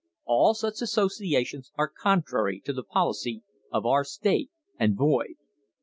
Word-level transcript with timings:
All 0.25 0.55
such 0.55 0.81
associ 0.81 1.33
ations 1.37 1.67
are 1.75 1.87
contrary 1.87 2.59
to 2.61 2.73
the 2.73 2.81
policy 2.81 3.43
of 3.71 3.85
our 3.85 4.03
state 4.03 4.49
and 4.79 4.97
void. 4.97 5.35